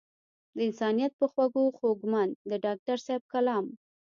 [0.55, 3.65] د انسانيت پۀ خوږو خوږمند د ډاکټر صېب کلام